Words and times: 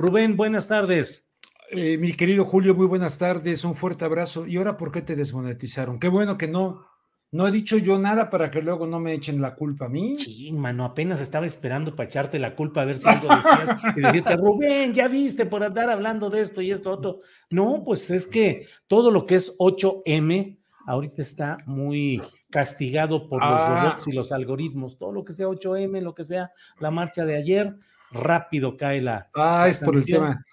Rubén, 0.00 0.34
buenas 0.34 0.66
tardes. 0.66 1.30
Eh, 1.70 1.98
mi 1.98 2.14
querido 2.14 2.46
Julio, 2.46 2.74
muy 2.74 2.86
buenas 2.86 3.18
tardes, 3.18 3.64
un 3.64 3.74
fuerte 3.74 4.06
abrazo. 4.06 4.46
¿Y 4.46 4.56
ahora 4.56 4.78
por 4.78 4.90
qué 4.92 5.02
te 5.02 5.14
desmonetizaron? 5.14 6.00
Qué 6.00 6.08
bueno 6.08 6.38
que 6.38 6.48
no, 6.48 6.86
no 7.30 7.46
he 7.46 7.50
dicho 7.52 7.76
yo 7.76 7.98
nada 7.98 8.30
para 8.30 8.50
que 8.50 8.62
luego 8.62 8.86
no 8.86 8.98
me 8.98 9.12
echen 9.12 9.42
la 9.42 9.54
culpa 9.54 9.84
a 9.84 9.88
mí. 9.90 10.14
Sí, 10.16 10.52
mano, 10.52 10.86
apenas 10.86 11.20
estaba 11.20 11.44
esperando 11.44 11.94
para 11.94 12.08
echarte 12.08 12.38
la 12.38 12.56
culpa 12.56 12.80
a 12.80 12.86
ver 12.86 12.96
si 12.96 13.10
algo 13.10 13.28
decías 13.28 13.76
y 13.96 14.00
decirte, 14.00 14.36
Rubén, 14.38 14.94
ya 14.94 15.06
viste 15.06 15.44
por 15.44 15.62
andar 15.62 15.90
hablando 15.90 16.30
de 16.30 16.40
esto 16.40 16.62
y 16.62 16.70
esto 16.70 16.92
otro. 16.92 17.20
No, 17.50 17.82
pues 17.84 18.10
es 18.10 18.26
que 18.26 18.68
todo 18.86 19.10
lo 19.10 19.26
que 19.26 19.34
es 19.34 19.54
8M 19.58 20.56
ahorita 20.86 21.20
está 21.20 21.58
muy 21.66 22.22
castigado 22.48 23.28
por 23.28 23.42
los 23.44 23.60
Ah. 23.60 23.82
robots 23.84 24.08
y 24.08 24.12
los 24.12 24.32
algoritmos. 24.32 24.96
Todo 24.96 25.12
lo 25.12 25.24
que 25.24 25.34
sea 25.34 25.46
8M, 25.46 26.00
lo 26.00 26.14
que 26.14 26.24
sea 26.24 26.52
la 26.80 26.90
marcha 26.90 27.26
de 27.26 27.36
ayer, 27.36 27.76
rápido 28.10 28.76
cae 28.76 29.00
la. 29.00 29.28
Ah, 29.34 29.60
la 29.62 29.68
es 29.68 29.78
por 29.78 29.96
el 29.96 30.04
tema, 30.04 30.44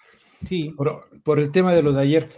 Sí, 0.46 0.72
por, 0.76 1.08
por 1.22 1.38
el 1.38 1.50
tema 1.50 1.74
de 1.74 1.82
lo 1.82 1.92
de 1.92 2.02
ayer. 2.02 2.28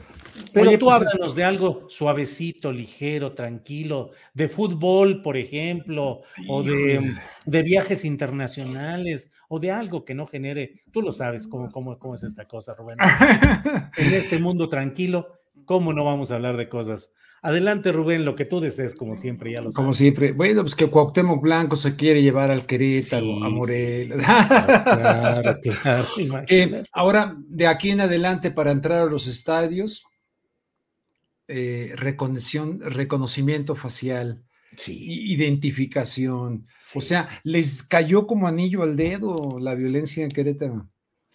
Pero 0.55 0.71
Oye, 0.71 0.79
tú 0.79 0.87
pues, 0.87 0.97
háblanos 0.97 1.35
de 1.35 1.45
algo 1.45 1.85
suavecito, 1.89 2.73
ligero, 2.73 3.33
tranquilo, 3.33 4.13
de 4.33 4.49
fútbol, 4.49 5.23
por 5.23 5.37
ejemplo, 5.37 6.23
o 6.49 6.63
de, 6.63 6.93
Híjole. 6.95 7.21
de 7.45 7.63
viajes 7.63 8.05
internacionales, 8.05 9.33
o 9.49 9.59
de 9.61 9.71
algo 9.71 10.05
que 10.05 10.15
no 10.15 10.27
genere, 10.27 10.83
tú 10.93 11.03
lo 11.03 11.13
sabes 11.13 11.47
cómo, 11.47 11.71
cómo, 11.71 11.99
cómo 11.99 12.15
es 12.15 12.23
esta 12.23 12.47
cosa, 12.47 12.75
Rubén. 12.75 12.99
en 13.97 14.15
este 14.15 14.39
mundo 14.39 14.69
tranquilo, 14.69 15.40
¿cómo 15.71 15.93
no 15.93 16.03
vamos 16.05 16.33
a 16.33 16.35
hablar 16.35 16.57
de 16.57 16.69
cosas? 16.69 17.13
Adelante, 17.43 17.93
Rubén, 17.93 18.25
lo 18.25 18.35
que 18.35 18.45
tú 18.45 18.59
desees, 18.61 18.97
como 18.97 19.15
siempre, 19.15 19.53
ya 19.53 19.61
lo 19.61 19.71
Como 19.73 19.93
sabes. 19.93 19.99
siempre. 19.99 20.33
Bueno, 20.33 20.63
pues 20.63 20.75
que 20.75 20.89
Cuauhtémoc 20.91 21.41
Blanco 21.41 21.77
se 21.77 21.95
quiere 21.95 22.23
llevar 22.23 22.51
al 22.51 22.67
Querétaro, 22.67 23.25
Sí, 23.25 23.41
a 23.45 23.49
sí. 23.49 23.55
Morelos. 23.55 24.19
Claro, 24.19 25.61
claro, 25.61 26.09
Eh, 26.49 26.83
ahora, 26.93 27.37
de 27.47 27.69
aquí 27.69 27.91
en 27.91 28.01
adelante, 28.01 28.51
para 28.51 28.73
entrar 28.73 28.99
a 29.03 29.05
los 29.11 29.29
estadios, 29.29 30.05
eh, 31.47 31.93
reconocimiento 31.97 33.77
facial, 33.77 34.43
Sí, 34.77 34.97
identificación. 35.33 36.67
O 36.95 37.01
sea, 37.01 37.29
les 37.45 37.83
cayó 37.85 38.27
como 38.27 38.49
anillo 38.49 38.83
al 38.83 38.97
dedo 38.97 39.59
la 39.61 39.75
violencia 39.77 40.25
en 40.25 40.31
Querétaro. 40.31 40.89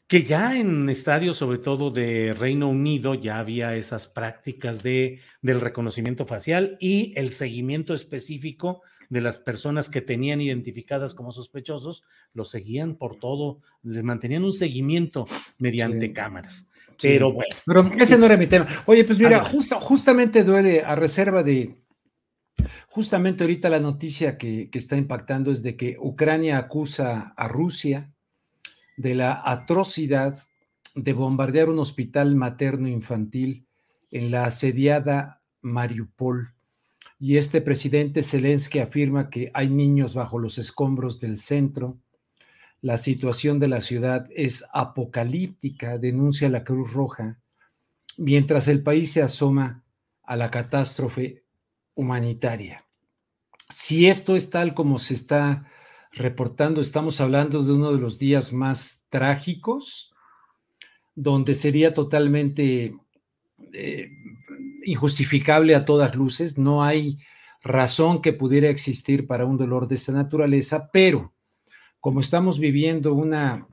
Que 0.08 0.22
ya 0.24 0.56
en 0.60 0.88
estadios, 0.90 1.38
sobre 1.38 1.58
todo 1.58 1.90
de 1.90 2.36
Reino 2.36 2.70
Unido, 2.70 3.16
ya 3.16 3.40
había 3.40 3.76
esas 3.76 4.06
prácticas 4.08 4.84
de, 4.84 5.20
del 5.42 5.62
reconocimiento 5.62 6.28
facial 6.28 6.78
y 6.80 7.14
el 7.16 7.32
seguimiento 7.32 7.96
específico 7.96 8.82
de 9.10 9.22
las 9.22 9.40
personas 9.40 9.90
que 9.90 10.02
tenían 10.02 10.42
identificadas 10.42 11.16
como 11.16 11.32
sospechosos, 11.32 12.04
los 12.34 12.50
seguían 12.50 12.96
por 12.96 13.18
todo, 13.18 13.62
les 13.84 14.04
mantenían 14.04 14.44
un 14.44 14.54
seguimiento 14.54 15.26
mediante 15.58 16.08
Sí. 16.08 16.14
cámaras. 16.14 16.72
Sí. 16.98 17.08
Pero 17.10 17.34
bueno, 17.34 17.56
Pero 17.66 17.92
ese 18.00 18.18
no 18.18 18.26
era 18.28 18.38
mi 18.38 18.48
tema. 18.48 18.68
Oye, 18.86 19.04
pues 19.04 19.20
mira, 19.20 19.44
justa- 19.44 19.80
justamente 19.82 20.44
duele 20.44 20.82
a 20.82 20.96
reserva 20.96 21.44
de, 21.44 21.76
justamente 22.88 23.44
ahorita 23.44 23.70
la 23.70 23.80
noticia 23.80 24.38
que, 24.38 24.70
que 24.70 24.78
está 24.78 24.96
impactando 24.98 25.52
es 25.52 25.62
de 25.64 25.76
que 25.76 25.98
Ucrania 26.00 26.58
acusa 26.58 27.34
a 27.36 27.48
Rusia 27.48 28.12
de 28.98 29.16
la 29.16 29.42
atrocidad 29.44 30.48
de 30.96 31.14
bombardear 31.14 31.70
un 31.70 31.80
hospital 31.80 32.36
materno 32.36 32.88
infantil 32.88 33.68
en 34.12 34.32
la 34.32 34.46
asediada 34.46 35.42
Mariupol. 35.62 36.54
Y 37.20 37.38
este 37.38 37.62
presidente 37.62 38.24
Zelensky 38.24 38.80
afirma 38.80 39.30
que 39.30 39.52
hay 39.54 39.70
niños 39.70 40.16
bajo 40.16 40.40
los 40.40 40.58
escombros 40.58 41.20
del 41.20 41.38
centro. 41.38 42.00
La 42.82 42.98
situación 42.98 43.60
de 43.60 43.68
la 43.68 43.82
ciudad 43.82 44.28
es 44.36 44.64
apocalíptica, 44.74 45.98
denuncia 45.98 46.50
la 46.50 46.64
Cruz 46.64 46.94
Roja, 46.94 47.40
mientras 48.18 48.68
el 48.68 48.84
país 48.84 49.12
se 49.12 49.22
asoma 49.22 49.84
a 50.24 50.36
la 50.36 50.52
catástrofe 50.52 51.44
humanitaria. 51.94 52.86
Si 53.70 54.08
esto 54.08 54.36
es 54.36 54.50
tal 54.50 54.74
como 54.74 55.00
se 55.00 55.16
está 55.16 55.66
reportando, 56.16 56.82
estamos 56.82 57.20
hablando 57.20 57.64
de 57.64 57.74
uno 57.74 57.92
de 57.92 58.00
los 58.00 58.18
días 58.18 58.54
más 58.54 59.08
trágicos, 59.10 60.14
donde 61.14 61.56
sería 61.56 61.94
totalmente 61.94 62.96
eh, 63.74 64.10
injustificable 64.84 65.76
a 65.76 65.86
todas 65.86 66.16
luces, 66.16 66.58
no 66.58 66.84
hay 66.84 67.20
razón 67.62 68.22
que 68.22 68.34
pudiera 68.34 68.70
existir 68.70 69.28
para 69.28 69.46
un 69.46 69.58
dolor 69.58 69.88
de 69.88 69.96
esta 69.96 70.14
naturaleza, 70.14 70.90
pero 70.92 71.34
como 72.00 72.20
estamos 72.20 72.60
viviendo 72.60 73.14
una 73.14 73.68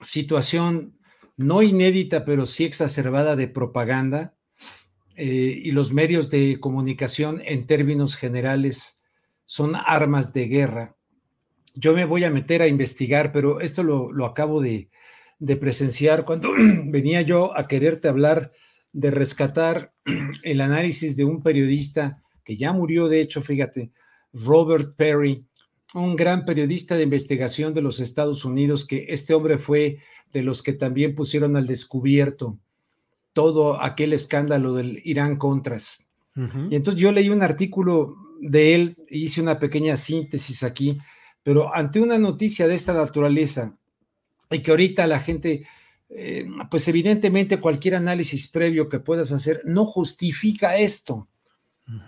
situación 0.00 0.98
no 1.36 1.62
inédita, 1.62 2.24
pero 2.24 2.46
sí 2.46 2.64
exacerbada 2.64 3.36
de 3.36 3.48
propaganda, 3.48 4.34
eh, 5.16 5.60
y 5.62 5.70
los 5.70 5.92
medios 5.92 6.28
de 6.30 6.58
comunicación 6.60 7.40
en 7.44 7.66
términos 7.66 8.16
generales 8.16 9.00
son 9.44 9.76
armas 9.76 10.32
de 10.32 10.46
guerra. 10.46 10.96
Yo 11.74 11.94
me 11.94 12.04
voy 12.04 12.24
a 12.24 12.30
meter 12.30 12.62
a 12.62 12.68
investigar, 12.68 13.32
pero 13.32 13.60
esto 13.60 13.82
lo, 13.82 14.12
lo 14.12 14.26
acabo 14.26 14.60
de, 14.60 14.88
de 15.38 15.56
presenciar 15.56 16.24
cuando 16.24 16.52
venía 16.86 17.22
yo 17.22 17.56
a 17.56 17.68
quererte 17.68 18.08
hablar 18.08 18.52
de 18.92 19.10
rescatar 19.10 19.92
el 20.42 20.60
análisis 20.60 21.16
de 21.16 21.24
un 21.24 21.42
periodista 21.42 22.22
que 22.44 22.56
ya 22.56 22.72
murió, 22.72 23.08
de 23.08 23.20
hecho, 23.20 23.42
fíjate, 23.42 23.90
Robert 24.32 24.96
Perry, 24.96 25.46
un 25.94 26.16
gran 26.16 26.44
periodista 26.44 26.96
de 26.96 27.04
investigación 27.04 27.72
de 27.72 27.82
los 27.82 28.00
Estados 28.00 28.44
Unidos, 28.44 28.84
que 28.86 29.06
este 29.08 29.32
hombre 29.32 29.58
fue 29.58 29.98
de 30.32 30.42
los 30.42 30.62
que 30.62 30.72
también 30.72 31.14
pusieron 31.14 31.56
al 31.56 31.66
descubierto 31.66 32.58
todo 33.32 33.82
aquel 33.82 34.12
escándalo 34.12 34.74
del 34.74 35.00
Irán 35.04 35.36
Contras. 35.36 36.10
Y 36.36 36.74
entonces 36.74 37.00
yo 37.00 37.12
leí 37.12 37.28
un 37.28 37.42
artículo 37.42 38.16
de 38.40 38.74
él, 38.74 38.96
hice 39.08 39.40
una 39.40 39.60
pequeña 39.60 39.96
síntesis 39.96 40.64
aquí, 40.64 40.98
pero 41.44 41.72
ante 41.72 42.00
una 42.00 42.18
noticia 42.18 42.66
de 42.66 42.74
esta 42.74 42.92
naturaleza, 42.92 43.76
y 44.50 44.60
que 44.60 44.72
ahorita 44.72 45.06
la 45.06 45.20
gente, 45.20 45.66
eh, 46.08 46.46
pues 46.70 46.88
evidentemente 46.88 47.60
cualquier 47.60 47.94
análisis 47.94 48.48
previo 48.48 48.88
que 48.88 48.98
puedas 48.98 49.30
hacer 49.30 49.60
no 49.64 49.84
justifica 49.84 50.76
esto, 50.76 51.28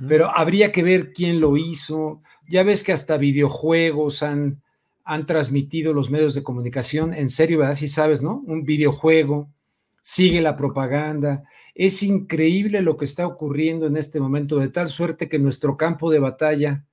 pero 0.08 0.30
habría 0.34 0.72
que 0.72 0.82
ver 0.82 1.12
quién 1.12 1.38
lo 1.38 1.58
hizo. 1.58 2.22
Ya 2.48 2.62
ves 2.62 2.82
que 2.82 2.92
hasta 2.92 3.18
videojuegos 3.18 4.22
han, 4.22 4.62
han 5.04 5.26
transmitido 5.26 5.92
los 5.92 6.08
medios 6.10 6.34
de 6.34 6.42
comunicación, 6.42 7.12
en 7.12 7.28
serio, 7.28 7.58
¿verdad? 7.58 7.74
Si 7.74 7.86
sabes, 7.86 8.22
¿no? 8.22 8.42
Un 8.46 8.62
videojuego, 8.62 9.50
sigue 10.00 10.40
la 10.40 10.56
propaganda. 10.56 11.44
Es 11.74 12.02
increíble 12.02 12.80
lo 12.80 12.96
que 12.96 13.04
está 13.04 13.26
ocurriendo 13.26 13.86
en 13.86 13.98
este 13.98 14.18
momento, 14.18 14.58
de 14.58 14.68
tal 14.68 14.88
suerte 14.88 15.28
que 15.28 15.38
nuestro 15.38 15.76
campo 15.76 16.10
de 16.10 16.20
batalla 16.20 16.86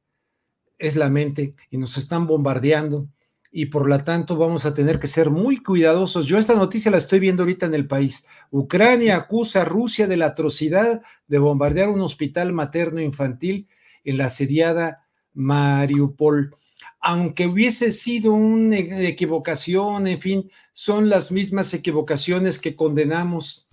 es 0.77 0.95
la 0.95 1.09
mente 1.09 1.53
y 1.69 1.77
nos 1.77 1.97
están 1.97 2.27
bombardeando 2.27 3.07
y 3.55 3.67
por 3.67 3.87
lo 3.87 4.03
tanto 4.03 4.35
vamos 4.35 4.65
a 4.65 4.73
tener 4.73 4.99
que 4.99 5.05
ser 5.05 5.29
muy 5.29 5.61
cuidadosos. 5.61 6.25
Yo 6.25 6.39
esta 6.39 6.55
noticia 6.55 6.89
la 6.89 6.97
estoy 6.97 7.19
viendo 7.19 7.43
ahorita 7.43 7.67
en 7.67 7.75
el 7.75 7.87
país. 7.87 8.25
Ucrania 8.49 9.15
acusa 9.15 9.61
a 9.61 9.65
Rusia 9.65 10.07
de 10.07 10.17
la 10.17 10.25
atrocidad 10.25 11.03
de 11.27 11.37
bombardear 11.37 11.89
un 11.89 12.01
hospital 12.01 12.51
materno 12.51 12.99
infantil 12.99 13.67
en 14.03 14.17
la 14.17 14.25
asediada 14.25 15.07
Mariupol. 15.33 16.55
Aunque 16.99 17.45
hubiese 17.45 17.91
sido 17.91 18.33
una 18.33 18.77
equivocación, 18.77 20.07
en 20.07 20.19
fin, 20.19 20.51
son 20.71 21.07
las 21.07 21.31
mismas 21.31 21.71
equivocaciones 21.75 22.57
que 22.57 22.75
condenamos 22.75 23.67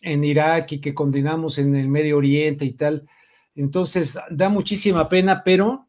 en 0.00 0.24
Irak 0.24 0.72
y 0.72 0.80
que 0.80 0.92
condenamos 0.92 1.58
en 1.58 1.76
el 1.76 1.88
Medio 1.88 2.16
Oriente 2.16 2.64
y 2.64 2.72
tal. 2.72 3.06
Entonces, 3.54 4.18
da 4.30 4.48
muchísima 4.48 5.08
pena, 5.08 5.44
pero 5.44 5.86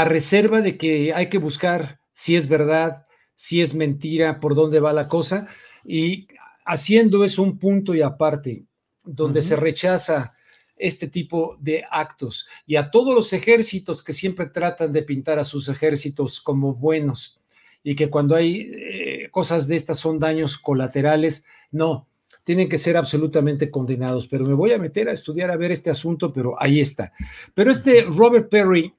a 0.00 0.04
reserva 0.04 0.60
de 0.60 0.76
que 0.76 1.14
hay 1.14 1.30
que 1.30 1.38
buscar 1.38 2.00
si 2.12 2.36
es 2.36 2.48
verdad, 2.48 3.06
si 3.34 3.62
es 3.62 3.74
mentira, 3.74 4.40
por 4.40 4.54
dónde 4.54 4.78
va 4.78 4.92
la 4.92 5.06
cosa, 5.06 5.48
y 5.84 6.28
haciendo 6.66 7.24
eso 7.24 7.42
un 7.42 7.58
punto 7.58 7.94
y 7.94 8.02
aparte, 8.02 8.66
donde 9.02 9.40
se 9.40 9.56
rechaza 9.56 10.34
este 10.76 11.08
tipo 11.08 11.56
de 11.60 11.84
actos 11.90 12.46
y 12.66 12.76
a 12.76 12.90
todos 12.90 13.14
los 13.14 13.32
ejércitos 13.32 14.02
que 14.02 14.12
siempre 14.12 14.44
tratan 14.44 14.92
de 14.92 15.02
pintar 15.02 15.38
a 15.38 15.44
sus 15.44 15.66
ejércitos 15.70 16.42
como 16.42 16.74
buenos 16.74 17.40
y 17.82 17.94
que 17.94 18.10
cuando 18.10 18.36
hay 18.36 18.70
eh, 18.74 19.30
cosas 19.30 19.66
de 19.66 19.76
estas 19.76 19.98
son 19.98 20.18
daños 20.18 20.58
colaterales, 20.58 21.46
no, 21.70 22.06
tienen 22.44 22.68
que 22.68 22.76
ser 22.76 22.98
absolutamente 22.98 23.70
condenados. 23.70 24.28
Pero 24.28 24.44
me 24.44 24.54
voy 24.54 24.72
a 24.72 24.78
meter 24.78 25.08
a 25.08 25.12
estudiar 25.12 25.50
a 25.50 25.56
ver 25.56 25.72
este 25.72 25.88
asunto, 25.88 26.32
pero 26.32 26.60
ahí 26.60 26.80
está. 26.80 27.12
Pero 27.54 27.70
este 27.70 28.02
Robert 28.02 28.50
Perry 28.50 28.92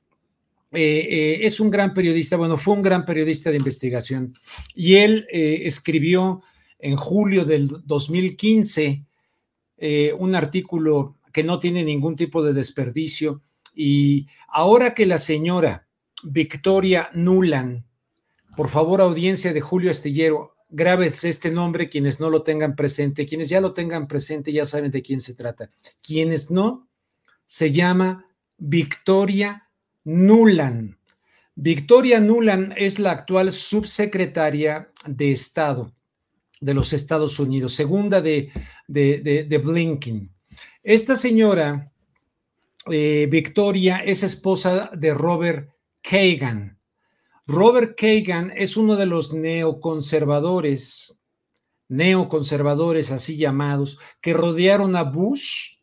eh, 0.71 1.07
eh, 1.09 1.39
es 1.45 1.59
un 1.59 1.69
gran 1.69 1.93
periodista, 1.93 2.35
bueno, 2.35 2.57
fue 2.57 2.73
un 2.73 2.81
gran 2.81 3.05
periodista 3.05 3.49
de 3.49 3.57
investigación 3.57 4.33
y 4.75 4.95
él 4.95 5.25
escribió 5.31 6.41
en 6.79 6.97
julio 6.97 7.45
del 7.45 7.69
2015 7.85 9.05
un 10.17 10.35
artículo 10.35 11.17
que 11.31 11.43
no 11.43 11.59
tiene 11.59 11.83
ningún 11.83 12.15
tipo 12.15 12.43
de 12.43 12.53
desperdicio. 12.53 13.41
Y 13.75 14.27
ahora 14.47 14.95
que 14.95 15.05
la 15.05 15.19
señora 15.19 15.87
Victoria 16.23 17.11
Nuland, 17.13 17.83
por 18.55 18.69
favor, 18.69 19.01
audiencia 19.01 19.53
de 19.53 19.61
Julio 19.61 19.91
Astillero, 19.91 20.55
grabes 20.69 21.23
este 21.23 21.51
nombre 21.51 21.89
quienes 21.89 22.19
no 22.19 22.29
lo 22.29 22.41
tengan 22.41 22.75
presente, 22.75 23.25
quienes 23.25 23.49
ya 23.49 23.61
lo 23.61 23.73
tengan 23.73 24.07
presente 24.07 24.51
ya 24.51 24.65
saben 24.65 24.91
de 24.91 25.01
quién 25.01 25.21
se 25.21 25.35
trata. 25.35 25.69
Quienes 26.01 26.49
no, 26.49 26.87
se 27.45 27.71
llama 27.71 28.25
Victoria 28.57 29.66
Nuland. 30.07 30.95
Victoria 31.53 32.21
Nuland 32.21 32.73
es 32.77 32.97
la 32.97 33.11
actual 33.11 33.51
subsecretaria 33.51 34.89
de 35.05 35.33
Estado 35.33 35.93
de 36.61 36.73
los 36.73 36.93
Estados 36.93 37.41
Unidos, 37.41 37.73
segunda 37.73 38.21
de, 38.21 38.49
de, 38.87 39.45
de 39.49 39.57
Blinken. 39.57 40.33
Esta 40.81 41.17
señora, 41.17 41.91
eh, 42.89 43.27
Victoria, 43.29 43.97
es 43.97 44.23
esposa 44.23 44.89
de 44.93 45.13
Robert 45.13 45.71
Kagan. 46.01 46.79
Robert 47.45 47.99
Kagan 47.99 48.53
es 48.55 48.77
uno 48.77 48.95
de 48.95 49.07
los 49.07 49.33
neoconservadores, 49.33 51.19
neoconservadores 51.89 53.11
así 53.11 53.35
llamados, 53.35 53.99
que 54.21 54.33
rodearon 54.33 54.95
a 54.95 55.03
Bush 55.03 55.76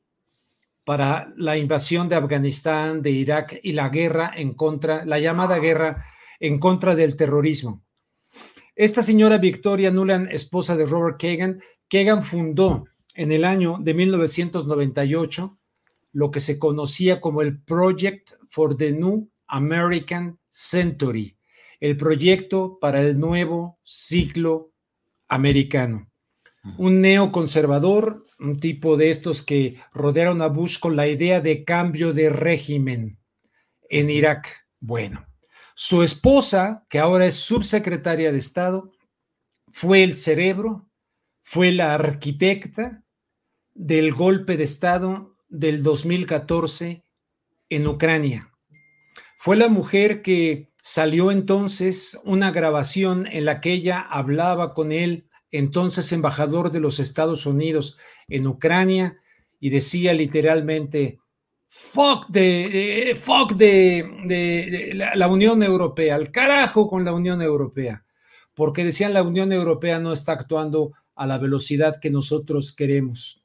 para 0.85 1.33
la 1.37 1.57
invasión 1.57 2.09
de 2.09 2.17
Afganistán, 2.17 3.03
de 3.03 3.11
Irak 3.11 3.59
y 3.63 3.73
la 3.73 3.89
guerra 3.89 4.33
en 4.37 4.55
contra, 4.55 5.05
la 5.05 5.19
llamada 5.19 5.59
guerra 5.59 6.05
en 6.39 6.59
contra 6.59 6.95
del 6.95 7.17
terrorismo. 7.17 7.83
Esta 8.77 9.03
señora 9.03 9.39
Victoria 9.39 9.91
Nuland, 9.91 10.29
esposa 10.31 10.77
de 10.77 10.85
Robert 10.85 11.19
Kagan, 11.21 11.61
Kagan 11.89 12.23
fundó 12.23 12.85
en 13.15 13.33
el 13.33 13.45
año 13.45 13.79
de 13.81 13.95
1998 13.95 15.59
lo 16.13 16.31
que 16.31 16.41
se 16.41 16.59
conocía 16.59 17.21
como 17.21 17.43
el 17.43 17.61
Project 17.63 18.33
for 18.49 18.77
the 18.77 18.93
New 18.93 19.31
American 19.47 20.39
Century, 20.49 21.37
el 21.81 21.97
proyecto 21.97 22.79
para 22.81 23.01
el 23.01 23.19
nuevo 23.19 23.79
ciclo 23.85 24.73
americano. 25.29 26.11
Un 26.79 27.01
neoconservador, 27.01 28.25
un 28.39 28.59
tipo 28.59 28.97
de 28.97 29.11
estos 29.11 29.43
que 29.43 29.77
rodearon 29.93 30.41
a 30.43 30.49
Bush 30.49 30.79
con 30.79 30.97
la 30.97 31.07
idea 31.07 31.41
de 31.41 31.65
cambio 31.65 32.13
de 32.13 32.31
régimen 32.31 33.19
en 33.91 34.11
Irak. 34.11 34.67
Bueno, 34.81 35.27
su 35.75 36.03
esposa, 36.03 36.87
que 36.89 36.99
ahora 36.99 37.27
es 37.27 37.35
subsecretaria 37.35 38.33
de 38.33 38.39
Estado, 38.39 38.93
fue 39.69 40.03
el 40.03 40.15
cerebro, 40.15 40.89
fue 41.43 41.73
la 41.73 41.95
arquitecta 41.95 43.05
del 43.75 44.15
golpe 44.15 44.57
de 44.57 44.65
Estado 44.65 45.37
del 45.49 45.83
2014 45.83 47.03
en 47.69 47.87
Ucrania. 47.87 48.53
Fue 49.37 49.57
la 49.57 49.69
mujer 49.69 50.23
que 50.23 50.73
salió 50.83 51.31
entonces 51.31 52.19
una 52.25 52.51
grabación 52.51 53.27
en 53.27 53.45
la 53.45 53.61
que 53.61 53.73
ella 53.73 54.01
hablaba 54.01 54.75
con 54.75 54.93
él, 54.93 55.29
entonces 55.59 56.13
embajador 56.13 56.73
de 56.73 56.81
los 56.81 56.99
Estados 56.99 57.47
Unidos 57.47 57.97
en 58.27 58.49
Ucrania, 58.49 59.19
y 59.61 59.71
decía 59.71 60.13
literalmente, 60.13 61.21
fuck 61.69 62.27
de, 62.29 63.17
fuck 63.23 63.53
de, 63.53 64.93
la, 65.15 65.29
Unión 65.29 65.63
Europea, 65.63 66.17
al 66.17 66.33
carajo 66.33 66.89
con 66.89 67.05
la 67.05 67.13
Unión 67.13 67.41
Europea, 67.41 68.05
porque 68.55 68.85
decían 68.85 69.15
la 69.15 69.23
Unión 69.23 69.53
Europea 69.53 70.01
no 70.01 70.13
está 70.13 70.33
actuando 70.33 70.93
a 71.15 71.27
la 71.29 71.39
velocidad 71.39 72.01
que 72.01 72.11
nosotros 72.11 72.75
queremos. 72.75 73.45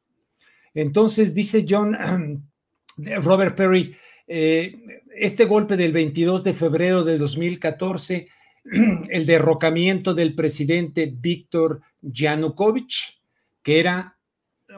Entonces 0.74 1.36
dice 1.36 1.66
John 1.70 1.96
Robert 3.22 3.56
Perry, 3.56 3.96
eh, 4.28 4.76
este 5.16 5.46
golpe 5.46 5.78
del 5.78 5.94
22 5.94 6.44
de 6.44 6.54
febrero 6.56 7.04
del 7.04 7.20
2014, 7.20 8.28
el 9.10 9.26
derrocamiento 9.26 10.14
del 10.14 10.36
presidente 10.36 11.12
Víctor 11.16 11.82
Yanukovych, 12.02 13.20
que 13.64 13.80
era, 13.80 14.18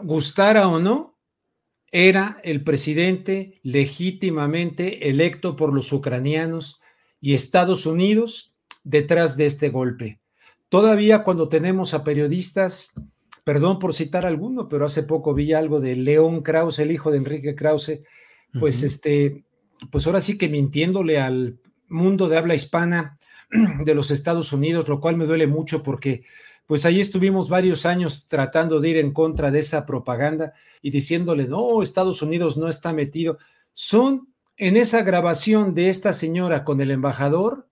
gustara 0.04 0.68
o 0.68 0.80
no, 0.80 1.18
era 1.92 2.40
el 2.44 2.64
presidente 2.64 3.60
legítimamente 3.64 5.10
electo 5.10 5.56
por 5.56 5.74
los 5.74 5.92
ucranianos 5.92 6.80
y 7.20 7.34
Estados 7.34 7.86
Unidos 7.86 8.56
detrás 8.84 9.36
de 9.36 9.46
este 9.46 9.70
golpe. 9.70 10.22
Todavía 10.70 11.24
cuando 11.24 11.50
tenemos 11.50 11.94
a 11.94 12.04
periodistas 12.04 12.94
Perdón 13.44 13.80
por 13.80 13.94
citar 13.96 14.26
alguno, 14.26 14.70
pero 14.70 14.86
hace 14.86 15.04
poco 15.04 15.34
vi 15.34 15.54
algo 15.54 15.80
de 15.80 15.96
León 15.96 16.42
Krause, 16.44 16.80
el 16.80 16.92
hijo 16.92 17.10
de 17.10 17.18
Enrique 17.18 17.56
Krause, 17.56 18.02
pues 18.60 18.84
este, 18.84 19.46
pues 19.90 20.06
ahora 20.06 20.22
sí 20.22 20.38
que 20.38 20.48
mintiéndole 20.48 21.20
al 21.20 21.60
mundo 21.88 22.30
de 22.30 22.38
habla 22.38 22.54
hispana 22.54 23.18
de 23.86 23.96
los 23.96 24.12
Estados 24.12 24.54
Unidos, 24.54 24.88
lo 24.88 25.00
cual 25.00 25.18
me 25.18 25.26
duele 25.26 25.48
mucho 25.48 25.84
porque 25.84 26.24
pues 26.68 26.86
ahí 26.86 27.02
estuvimos 27.02 27.50
varios 27.50 27.86
años 27.86 28.28
tratando 28.28 28.80
de 28.80 28.90
ir 28.90 28.98
en 28.98 29.12
contra 29.12 29.52
de 29.52 29.60
esa 29.60 29.86
propaganda 29.86 30.54
y 30.82 30.90
diciéndole, 30.90 31.48
no, 31.48 31.84
Estados 31.84 32.22
Unidos 32.22 32.56
no 32.56 32.70
está 32.70 32.94
metido. 32.94 33.38
Son 33.74 34.30
en 34.56 34.78
esa 34.78 35.02
grabación 35.04 35.74
de 35.74 35.90
esta 35.90 36.14
señora 36.14 36.64
con 36.64 36.80
el 36.80 36.92
embajador, 36.92 37.68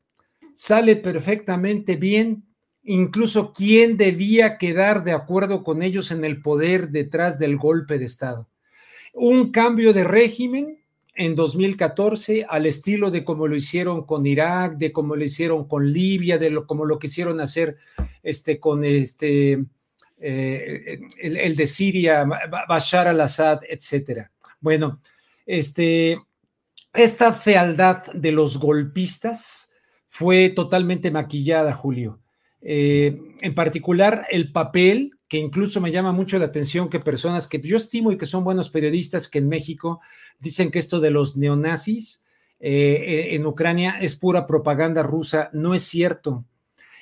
sale 0.53 0.95
perfectamente 0.95 1.95
bien 1.95 2.43
incluso 2.83 3.53
quién 3.53 3.97
debía 3.97 4.57
quedar 4.57 5.03
de 5.03 5.11
acuerdo 5.11 5.63
con 5.63 5.83
ellos 5.83 6.11
en 6.11 6.25
el 6.25 6.41
poder 6.41 6.89
detrás 6.89 7.37
del 7.37 7.57
golpe 7.57 7.99
de 7.99 8.05
Estado. 8.05 8.49
Un 9.13 9.51
cambio 9.51 9.93
de 9.93 10.03
régimen 10.03 10.78
en 11.19 11.35
2014 11.35 12.45
al 12.47 12.65
estilo 12.65 13.11
de 13.11 13.25
como 13.25 13.45
lo 13.45 13.53
hicieron 13.57 14.05
con 14.05 14.25
Irak, 14.25 14.77
de 14.77 14.93
como 14.93 15.17
lo 15.17 15.23
hicieron 15.25 15.67
con 15.67 15.91
Libia, 15.91 16.37
de 16.37 16.49
lo, 16.49 16.65
como 16.65 16.85
lo 16.85 16.97
quisieron 16.97 17.41
hacer 17.41 17.75
este, 18.23 18.57
con 18.57 18.85
este, 18.85 19.65
eh, 20.17 21.01
el, 21.21 21.57
de 21.57 21.67
Siria, 21.67 22.23
Bashar 22.69 23.09
al-Assad, 23.09 23.59
etcétera. 23.67 24.31
Bueno, 24.61 25.01
este, 25.45 26.21
esta 26.93 27.33
fealdad 27.33 28.05
de 28.13 28.31
los 28.31 28.57
golpistas 28.57 29.73
fue 30.07 30.47
totalmente 30.47 31.11
maquillada, 31.11 31.73
Julio. 31.73 32.21
Eh, 32.61 33.19
en 33.41 33.53
particular, 33.53 34.25
el 34.31 34.53
papel, 34.53 35.11
que 35.29 35.37
incluso 35.37 35.79
me 35.79 35.91
llama 35.91 36.11
mucho 36.11 36.39
la 36.39 36.45
atención 36.45 36.89
que 36.89 36.99
personas 36.99 37.47
que 37.47 37.61
yo 37.61 37.77
estimo 37.77 38.11
y 38.11 38.17
que 38.17 38.25
son 38.25 38.43
buenos 38.43 38.71
periodistas 38.71 39.29
que 39.29 39.37
en 39.37 39.47
México 39.47 40.01
dicen 40.39 40.71
que 40.71 40.79
esto 40.79 40.99
de 40.99 41.11
los 41.11 41.37
neonazis 41.37 42.25
eh, 42.59 42.71
eh, 42.71 43.35
en 43.35 43.45
Ucrania 43.45 43.99
es 44.01 44.15
pura 44.15 44.47
propaganda 44.47 45.03
rusa. 45.03 45.51
No 45.53 45.75
es 45.75 45.83
cierto. 45.83 46.45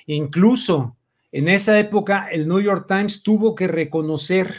Incluso 0.06 0.96
en 1.32 1.48
esa 1.48 1.80
época 1.80 2.28
el 2.30 2.46
New 2.46 2.60
York 2.60 2.84
Times 2.86 3.22
tuvo 3.22 3.54
que 3.54 3.66
reconocer, 3.66 4.54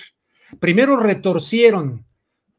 primero 0.60 0.98
retorcieron 0.98 2.06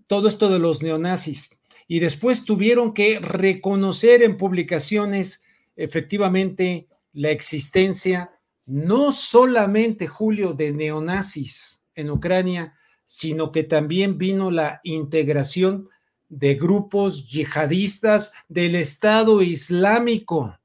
todo 0.07 0.29
esto 0.29 0.49
de 0.49 0.61
los 0.61 0.81
neonazis 0.81 1.61
y 1.88 1.99
después 1.99 2.45
tuvieron 2.45 2.95
que 2.95 3.19
reconocer 3.19 4.23
en 4.23 4.37
publicaciones 4.37 5.43
efectivamente 5.75 6.87
la 7.12 7.31
existencia 7.31 8.31
no 8.71 9.11
solamente, 9.11 10.07
Julio, 10.07 10.53
de 10.53 10.71
neonazis 10.73 11.85
en 11.95 12.09
Ucrania, 12.11 12.75
sino 13.05 13.50
que 13.50 13.65
también 13.65 14.17
vino 14.17 14.53
la 14.53 14.81
integración 14.85 15.89
de 16.29 16.55
grupos 16.55 17.29
yihadistas 17.29 18.33
del 18.49 18.77
Estado 18.77 19.43
Islámico 19.43 20.57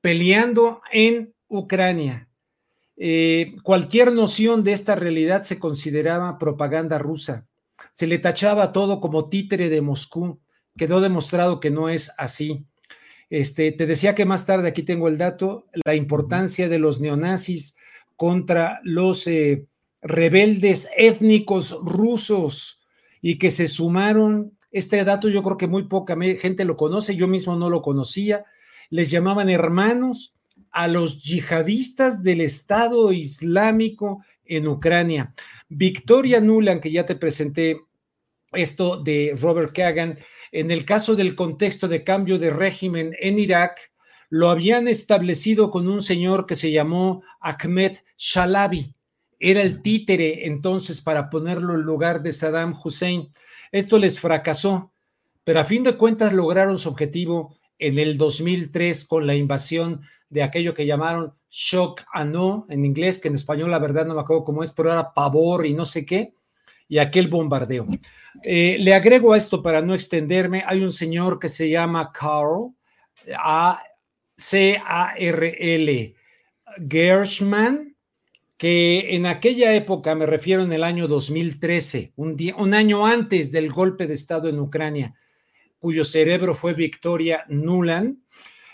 peleando 0.00 0.80
en 0.90 1.34
Ucrania. 1.46 2.30
Eh, 2.96 3.54
cualquier 3.62 4.12
noción 4.12 4.64
de 4.64 4.72
esta 4.72 4.94
realidad 4.94 5.42
se 5.42 5.58
consideraba 5.58 6.38
propaganda 6.38 6.98
rusa. 6.98 7.46
Se 7.92 8.06
le 8.06 8.18
tachaba 8.18 8.72
todo 8.72 9.00
como 9.00 9.28
títere 9.28 9.68
de 9.68 9.82
Moscú. 9.82 10.40
Quedó 10.76 11.02
demostrado 11.02 11.60
que 11.60 11.70
no 11.70 11.90
es 11.90 12.12
así. 12.16 12.66
Este, 13.32 13.72
te 13.72 13.86
decía 13.86 14.14
que 14.14 14.26
más 14.26 14.44
tarde, 14.44 14.68
aquí 14.68 14.82
tengo 14.82 15.08
el 15.08 15.16
dato, 15.16 15.66
la 15.86 15.94
importancia 15.94 16.68
de 16.68 16.78
los 16.78 17.00
neonazis 17.00 17.76
contra 18.14 18.78
los 18.84 19.26
eh, 19.26 19.64
rebeldes 20.02 20.90
étnicos 20.98 21.74
rusos 21.82 22.82
y 23.22 23.38
que 23.38 23.50
se 23.50 23.68
sumaron. 23.68 24.58
Este 24.70 25.02
dato 25.02 25.30
yo 25.30 25.42
creo 25.42 25.56
que 25.56 25.66
muy 25.66 25.84
poca 25.84 26.14
gente 26.38 26.66
lo 26.66 26.76
conoce, 26.76 27.16
yo 27.16 27.26
mismo 27.26 27.56
no 27.56 27.70
lo 27.70 27.80
conocía. 27.80 28.44
Les 28.90 29.10
llamaban 29.10 29.48
hermanos 29.48 30.34
a 30.70 30.86
los 30.86 31.22
yihadistas 31.22 32.22
del 32.22 32.42
Estado 32.42 33.12
Islámico 33.12 34.22
en 34.44 34.68
Ucrania. 34.68 35.32
Victoria 35.70 36.38
Nuland, 36.38 36.82
que 36.82 36.92
ya 36.92 37.06
te 37.06 37.16
presenté 37.16 37.78
esto 38.54 38.96
de 38.96 39.36
Robert 39.40 39.72
Kagan, 39.74 40.18
en 40.50 40.70
el 40.70 40.84
caso 40.84 41.16
del 41.16 41.34
contexto 41.34 41.88
de 41.88 42.04
cambio 42.04 42.38
de 42.38 42.50
régimen 42.50 43.14
en 43.20 43.38
Irak, 43.38 43.92
lo 44.28 44.50
habían 44.50 44.88
establecido 44.88 45.70
con 45.70 45.88
un 45.88 46.02
señor 46.02 46.46
que 46.46 46.56
se 46.56 46.72
llamó 46.72 47.22
Ahmed 47.40 47.98
Shalabi. 48.16 48.94
Era 49.38 49.60
el 49.60 49.82
títere 49.82 50.46
entonces 50.46 51.00
para 51.00 51.28
ponerlo 51.28 51.74
en 51.74 51.82
lugar 51.82 52.22
de 52.22 52.32
Saddam 52.32 52.74
Hussein. 52.82 53.30
Esto 53.72 53.98
les 53.98 54.20
fracasó, 54.20 54.92
pero 55.44 55.60
a 55.60 55.64
fin 55.64 55.82
de 55.82 55.96
cuentas 55.96 56.32
lograron 56.32 56.78
su 56.78 56.88
objetivo 56.88 57.58
en 57.78 57.98
el 57.98 58.16
2003 58.16 59.04
con 59.04 59.26
la 59.26 59.34
invasión 59.34 60.00
de 60.30 60.42
aquello 60.42 60.72
que 60.72 60.86
llamaron 60.86 61.34
shock 61.50 62.02
and 62.12 62.32
no 62.32 62.64
en 62.70 62.86
inglés, 62.86 63.20
que 63.20 63.28
en 63.28 63.34
español 63.34 63.70
la 63.70 63.78
verdad 63.78 64.06
no 64.06 64.14
me 64.14 64.20
acuerdo 64.20 64.44
cómo 64.44 64.62
es, 64.62 64.72
pero 64.72 64.90
era 64.90 65.12
pavor 65.12 65.66
y 65.66 65.74
no 65.74 65.84
sé 65.84 66.06
qué, 66.06 66.32
y 66.92 66.98
aquel 66.98 67.28
bombardeo. 67.28 67.86
Eh, 68.44 68.76
le 68.78 68.92
agrego 68.92 69.32
a 69.32 69.38
esto 69.38 69.62
para 69.62 69.80
no 69.80 69.94
extenderme, 69.94 70.62
hay 70.66 70.82
un 70.82 70.92
señor 70.92 71.38
que 71.38 71.48
se 71.48 71.70
llama 71.70 72.12
Carl, 72.12 72.74
A 73.38 73.82
C-A-R-L, 74.36 76.14
Gershman, 76.86 77.96
que 78.58 79.16
en 79.16 79.24
aquella 79.24 79.74
época, 79.74 80.14
me 80.14 80.26
refiero 80.26 80.64
en 80.64 80.72
el 80.74 80.84
año 80.84 81.08
2013, 81.08 82.12
un, 82.16 82.36
día, 82.36 82.56
un 82.56 82.74
año 82.74 83.06
antes 83.06 83.50
del 83.50 83.72
golpe 83.72 84.06
de 84.06 84.12
Estado 84.12 84.50
en 84.50 84.60
Ucrania, 84.60 85.14
cuyo 85.78 86.04
cerebro 86.04 86.54
fue 86.54 86.74
Victoria 86.74 87.46
Nuland. 87.48 88.18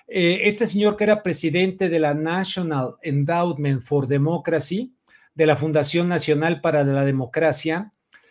Eh, 0.08 0.40
este 0.42 0.66
señor 0.66 0.96
que 0.96 1.04
era 1.04 1.22
presidente 1.22 1.88
de 1.88 2.00
la 2.00 2.14
National 2.14 2.96
Endowment 3.00 3.80
for 3.80 4.08
Democracy, 4.08 4.92
de 5.36 5.46
la 5.46 5.54
Fundación 5.54 6.08
Nacional 6.08 6.60
para 6.60 6.82
la 6.82 7.04
Democracia, 7.04 7.92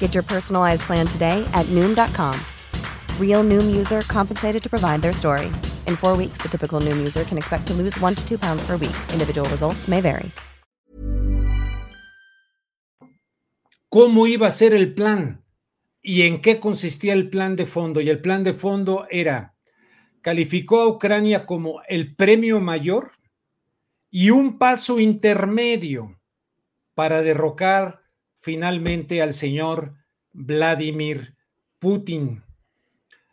Get 0.00 0.14
your 0.14 0.24
personalized 0.24 0.82
plan 0.82 1.06
today 1.06 1.46
at 1.54 1.66
Noom.com. 1.66 2.34
Real 3.20 3.44
Noom 3.44 3.76
user 3.76 4.00
compensated 4.08 4.60
to 4.62 4.68
provide 4.68 5.02
their 5.02 5.12
story. 5.12 5.46
In 5.86 5.94
four 5.94 6.16
weeks, 6.16 6.38
the 6.42 6.48
typical 6.48 6.80
Noom 6.80 6.96
user 6.98 7.22
can 7.22 7.38
expect 7.38 7.68
to 7.68 7.74
lose 7.74 7.96
one 8.00 8.16
to 8.16 8.28
two 8.28 8.38
pounds 8.38 8.66
per 8.66 8.76
week. 8.76 8.96
Individual 9.12 9.48
results 9.50 9.86
may 9.86 10.00
vary. 10.00 10.32
¿Cómo 13.90 14.26
iba 14.26 14.46
a 14.46 14.50
ser 14.50 14.74
el 14.74 14.92
plan? 14.92 15.42
¿Y 16.02 16.22
en 16.22 16.42
qué 16.42 16.60
consistía 16.60 17.14
el 17.14 17.30
plan 17.30 17.56
de 17.56 17.66
fondo? 17.66 18.00
Y 18.02 18.10
el 18.10 18.20
plan 18.20 18.44
de 18.44 18.52
fondo 18.52 19.06
era, 19.10 19.54
calificó 20.20 20.80
a 20.82 20.88
Ucrania 20.88 21.46
como 21.46 21.80
el 21.88 22.14
premio 22.14 22.60
mayor 22.60 23.12
y 24.10 24.30
un 24.30 24.58
paso 24.58 25.00
intermedio 25.00 26.20
para 26.94 27.22
derrocar 27.22 28.02
finalmente 28.48 29.20
al 29.20 29.34
señor 29.34 29.92
Vladimir 30.32 31.34
Putin. 31.78 32.44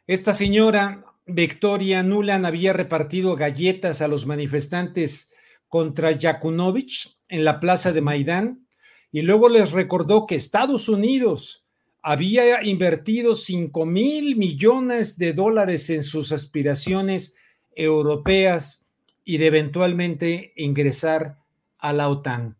Esta 0.07 0.33
señora 0.33 1.05
Victoria 1.25 2.03
Nuland 2.03 2.45
había 2.45 2.73
repartido 2.73 3.33
galletas 3.37 4.01
a 4.01 4.09
los 4.09 4.25
manifestantes 4.25 5.31
contra 5.69 6.11
Yakunovich 6.11 7.17
en 7.29 7.45
la 7.45 7.61
plaza 7.61 7.93
de 7.93 8.01
Maidán 8.01 8.67
y 9.09 9.21
luego 9.21 9.47
les 9.47 9.71
recordó 9.71 10.25
que 10.25 10.35
Estados 10.35 10.89
Unidos 10.89 11.63
había 12.01 12.61
invertido 12.61 13.35
5 13.35 13.85
mil 13.85 14.35
millones 14.35 15.17
de 15.17 15.31
dólares 15.31 15.89
en 15.91 16.03
sus 16.03 16.33
aspiraciones 16.33 17.37
europeas 17.73 18.89
y 19.23 19.37
de 19.37 19.45
eventualmente 19.45 20.51
ingresar 20.57 21.37
a 21.77 21.93
la 21.93 22.09
OTAN. 22.09 22.57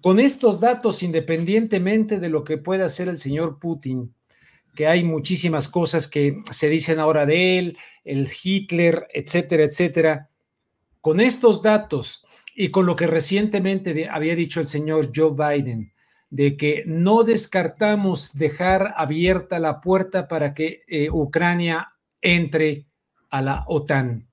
Con 0.00 0.20
estos 0.20 0.60
datos, 0.60 1.02
independientemente 1.02 2.20
de 2.20 2.28
lo 2.28 2.44
que 2.44 2.58
pueda 2.58 2.84
hacer 2.84 3.08
el 3.08 3.18
señor 3.18 3.58
Putin, 3.58 4.14
que 4.74 4.86
hay 4.86 5.04
muchísimas 5.04 5.68
cosas 5.68 6.08
que 6.08 6.38
se 6.50 6.68
dicen 6.68 6.98
ahora 6.98 7.26
de 7.26 7.58
él, 7.58 7.78
el 8.04 8.28
Hitler, 8.42 9.06
etcétera, 9.12 9.64
etcétera, 9.64 10.30
con 11.00 11.20
estos 11.20 11.62
datos 11.62 12.24
y 12.54 12.70
con 12.70 12.86
lo 12.86 12.96
que 12.96 13.06
recientemente 13.06 14.08
había 14.08 14.36
dicho 14.36 14.60
el 14.60 14.66
señor 14.66 15.10
Joe 15.14 15.32
Biden, 15.32 15.92
de 16.30 16.56
que 16.56 16.84
no 16.86 17.24
descartamos 17.24 18.34
dejar 18.34 18.94
abierta 18.96 19.58
la 19.58 19.80
puerta 19.80 20.28
para 20.28 20.54
que 20.54 20.82
eh, 20.86 21.10
Ucrania 21.10 21.92
entre 22.20 22.86
a 23.30 23.42
la 23.42 23.64
OTAN. 23.66 24.28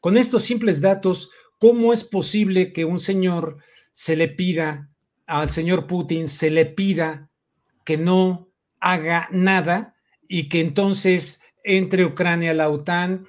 Con 0.00 0.16
estos 0.16 0.44
simples 0.44 0.80
datos, 0.80 1.30
¿cómo 1.58 1.92
es 1.92 2.04
posible 2.04 2.72
que 2.72 2.84
un 2.84 3.00
señor 3.00 3.58
se 3.98 4.14
le 4.14 4.28
pida 4.28 4.88
al 5.26 5.50
señor 5.50 5.88
Putin, 5.88 6.28
se 6.28 6.52
le 6.52 6.66
pida 6.66 7.32
que 7.84 7.96
no 7.96 8.48
haga 8.78 9.26
nada 9.32 9.96
y 10.28 10.48
que 10.48 10.60
entonces 10.60 11.42
entre 11.64 12.04
Ucrania 12.04 12.54
la 12.54 12.68
OTAN, 12.68 13.26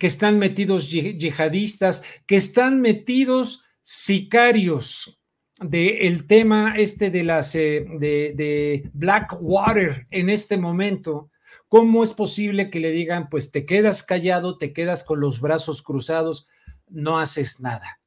que 0.00 0.06
están 0.06 0.38
metidos 0.38 0.90
yihadistas, 0.90 2.02
que 2.26 2.36
están 2.36 2.80
metidos 2.80 3.64
sicarios 3.82 5.20
del 5.60 6.26
tema 6.26 6.78
este 6.78 7.10
de 7.10 7.22
las 7.22 7.54
eh, 7.54 7.84
de 8.00 8.88
Blackwater 8.94 10.06
en 10.10 10.30
este 10.30 10.56
momento. 10.56 11.30
¿Cómo 11.68 12.02
es 12.02 12.14
posible 12.14 12.70
que 12.70 12.80
le 12.80 12.90
digan, 12.90 13.28
pues 13.28 13.50
te 13.50 13.66
quedas 13.66 14.02
callado, 14.02 14.56
te 14.56 14.72
quedas 14.72 15.04
con 15.04 15.20
los 15.20 15.42
brazos 15.42 15.82
cruzados, 15.82 16.46
no 16.88 17.18
haces 17.18 17.60
nada? 17.60 18.00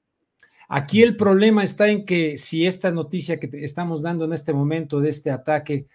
Aquí 0.69 1.03
el 1.03 1.17
problema 1.17 1.63
está 1.63 1.89
en 1.89 2.05
que 2.05 2.37
si 2.37 2.65
esta 2.65 2.91
noticia 2.91 3.39
que 3.39 3.49
estamos 3.65 4.01
dando 4.01 4.23
en 4.25 4.33
este 4.33 4.53
momento 4.53 5.01
de 5.01 5.09
este 5.09 5.31
ataque, 5.31 5.87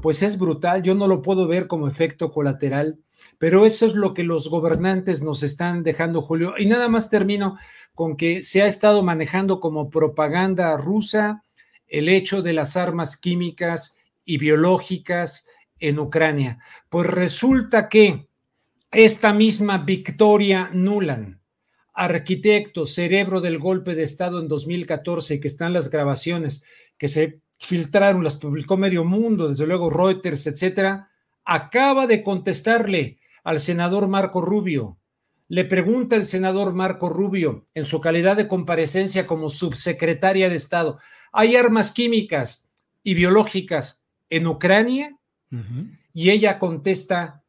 pues 0.00 0.22
es 0.22 0.38
brutal, 0.38 0.82
yo 0.82 0.94
no 0.94 1.06
lo 1.06 1.20
puedo 1.20 1.46
ver 1.46 1.66
como 1.66 1.86
efecto 1.86 2.30
colateral, 2.30 2.98
pero 3.38 3.66
eso 3.66 3.84
es 3.84 3.94
lo 3.94 4.14
que 4.14 4.22
los 4.22 4.48
gobernantes 4.48 5.22
nos 5.22 5.42
están 5.42 5.82
dejando, 5.82 6.22
Julio. 6.22 6.54
Y 6.56 6.66
nada 6.66 6.88
más 6.88 7.10
termino 7.10 7.58
con 7.94 8.16
que 8.16 8.42
se 8.42 8.62
ha 8.62 8.66
estado 8.66 9.02
manejando 9.02 9.60
como 9.60 9.90
propaganda 9.90 10.76
rusa 10.78 11.42
el 11.86 12.08
hecho 12.08 12.40
de 12.40 12.54
las 12.54 12.76
armas 12.76 13.16
químicas 13.18 13.98
y 14.24 14.38
biológicas 14.38 15.46
en 15.82 15.98
Ucrania? 15.98 16.58
Pues 16.88 17.06
resulta 17.08 17.88
que 17.88 18.28
esta 18.90 19.32
misma 19.32 19.78
Victoria 19.78 20.70
Nuland, 20.72 21.38
arquitecto, 21.94 22.86
cerebro 22.86 23.40
del 23.40 23.58
golpe 23.58 23.94
de 23.94 24.02
Estado 24.02 24.40
en 24.40 24.48
2014, 24.48 25.40
que 25.40 25.48
están 25.48 25.72
las 25.72 25.90
grabaciones 25.90 26.64
que 26.98 27.08
se 27.08 27.40
filtraron, 27.58 28.24
las 28.24 28.36
publicó 28.36 28.76
medio 28.76 29.04
mundo, 29.04 29.48
desde 29.48 29.66
luego 29.66 29.90
Reuters, 29.90 30.46
etcétera, 30.46 31.10
acaba 31.44 32.06
de 32.06 32.22
contestarle 32.22 33.18
al 33.44 33.60
senador 33.60 34.08
Marco 34.08 34.40
Rubio. 34.40 34.98
Le 35.48 35.64
pregunta 35.64 36.16
el 36.16 36.24
senador 36.24 36.72
Marco 36.72 37.08
Rubio, 37.08 37.66
en 37.74 37.84
su 37.84 38.00
calidad 38.00 38.36
de 38.36 38.48
comparecencia 38.48 39.26
como 39.26 39.50
subsecretaria 39.50 40.48
de 40.48 40.56
Estado, 40.56 40.98
¿hay 41.30 41.56
armas 41.56 41.90
químicas 41.90 42.70
y 43.02 43.14
biológicas 43.14 44.02
en 44.30 44.46
Ucrania? 44.46 45.18
Y 46.14 46.30
ella 46.30 46.58
contesta, 46.58 47.44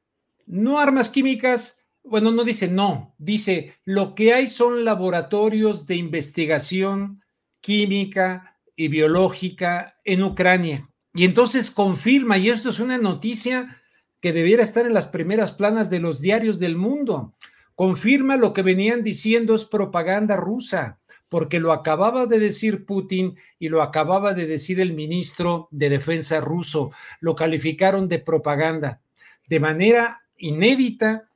no 0.45 0.79
armas 0.79 1.09
químicas, 1.09 1.82
bueno, 2.03 2.31
no 2.31 2.43
dice 2.43 2.67
no, 2.67 3.15
dice, 3.17 3.73
lo 3.85 4.13
que 4.15 4.33
hay 4.33 4.47
son 4.47 4.85
laboratorios 4.85 5.87
de 5.87 5.95
investigación 5.95 7.23
química 7.61 8.57
y 8.75 8.89
biológica 8.89 9.99
en 10.03 10.23
Ucrania. 10.23 10.89
Y 11.13 11.25
entonces 11.25 11.71
confirma, 11.71 12.37
y 12.37 12.49
esto 12.49 12.69
es 12.69 12.79
una 12.79 12.97
noticia 12.97 13.79
que 14.19 14.33
debiera 14.33 14.63
estar 14.63 14.85
en 14.85 14.93
las 14.93 15.07
primeras 15.07 15.51
planas 15.51 15.89
de 15.89 15.99
los 15.99 16.21
diarios 16.21 16.59
del 16.59 16.75
mundo. 16.75 17.33
Confirma 17.75 18.37
lo 18.37 18.53
que 18.53 18.61
venían 18.61 19.03
diciendo 19.03 19.55
es 19.55 19.65
propaganda 19.65 20.35
rusa, 20.37 20.99
porque 21.29 21.59
lo 21.59 21.71
acababa 21.71 22.25
de 22.25 22.39
decir 22.39 22.85
Putin 22.85 23.35
y 23.59 23.69
lo 23.69 23.81
acababa 23.81 24.33
de 24.33 24.45
decir 24.45 24.79
el 24.79 24.93
ministro 24.93 25.67
de 25.71 25.89
Defensa 25.89 26.39
ruso. 26.41 26.91
Lo 27.19 27.35
calificaron 27.35 28.07
de 28.07 28.19
propaganda. 28.19 29.01
De 29.47 29.59
manera 29.59 30.21
inédita, 30.37 31.29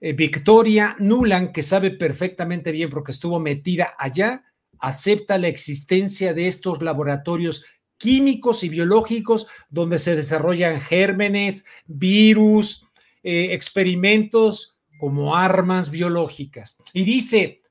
eh, 0.00 0.12
Victoria 0.12 0.96
Nuland, 0.98 1.52
que 1.52 1.62
sabe 1.62 1.90
perfectamente 1.90 2.72
bien 2.72 2.90
porque 2.90 3.12
estuvo 3.12 3.38
metida 3.40 3.94
allá, 3.98 4.44
acepta 4.78 5.38
la 5.38 5.48
existencia 5.48 6.34
de 6.34 6.48
estos 6.48 6.82
laboratorios 6.82 7.64
químicos 7.98 8.62
y 8.62 8.68
biológicos 8.68 9.46
donde 9.70 9.98
se 9.98 10.16
desarrollan 10.16 10.80
gérmenes, 10.80 11.64
virus, 11.86 12.86
eh, 13.22 13.54
experimentos 13.54 14.78
como 14.98 15.36
armas 15.36 15.90
biológicas. 15.90 16.78
Y 16.92 17.04
dice, 17.04 17.62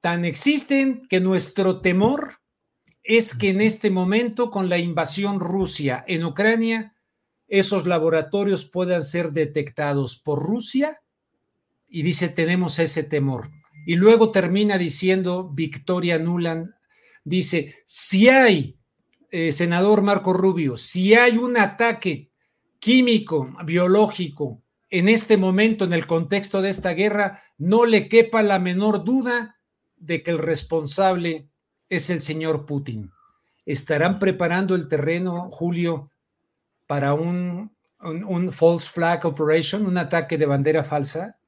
tan 0.00 0.24
existen 0.24 1.06
que 1.08 1.20
nuestro 1.20 1.80
temor 1.80 2.40
es 3.02 3.36
que 3.36 3.50
en 3.50 3.60
este 3.60 3.90
momento, 3.90 4.50
con 4.50 4.68
la 4.68 4.78
invasión 4.78 5.40
Rusia 5.40 6.04
en 6.06 6.24
Ucrania, 6.24 6.94
esos 7.48 7.86
laboratorios 7.86 8.64
puedan 8.66 9.02
ser 9.02 9.32
detectados 9.32 10.16
por 10.16 10.42
Rusia. 10.42 11.00
Y 11.90 12.02
dice, 12.02 12.28
tenemos 12.28 12.78
ese 12.78 13.02
temor. 13.02 13.50
Y 13.84 13.96
luego 13.96 14.30
termina 14.30 14.78
diciendo 14.78 15.50
Victoria 15.52 16.18
Nuland, 16.18 16.68
dice, 17.24 17.74
si 17.84 18.28
hay 18.28 18.78
eh, 19.30 19.52
senador 19.52 20.02
Marco 20.02 20.32
Rubio, 20.32 20.76
si 20.76 21.14
hay 21.14 21.36
un 21.36 21.58
ataque 21.58 22.30
químico, 22.78 23.54
biológico, 23.64 24.62
en 24.88 25.08
este 25.08 25.36
momento, 25.36 25.84
en 25.84 25.92
el 25.92 26.06
contexto 26.06 26.62
de 26.62 26.70
esta 26.70 26.90
guerra, 26.90 27.42
no 27.58 27.84
le 27.84 28.08
quepa 28.08 28.42
la 28.42 28.58
menor 28.58 29.04
duda 29.04 29.56
de 29.96 30.22
que 30.22 30.30
el 30.30 30.38
responsable 30.38 31.48
es 31.88 32.10
el 32.10 32.20
señor 32.20 32.66
Putin. 32.66 33.10
¿Estarán 33.66 34.18
preparando 34.18 34.74
el 34.74 34.88
terreno, 34.88 35.48
Julio, 35.50 36.10
para 36.86 37.14
un, 37.14 37.76
un 38.00 38.52
false 38.52 38.90
flag 38.90 39.24
operation, 39.26 39.86
un 39.86 39.98
ataque 39.98 40.38
de 40.38 40.46
bandera 40.46 40.82
falsa? 40.82 41.39